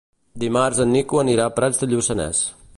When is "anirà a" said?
1.25-1.55